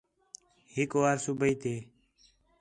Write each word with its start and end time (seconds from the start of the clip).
ہِک 0.73 0.91
وار 1.01 1.17
صُبیح 1.25 1.55
تھے 1.61 1.75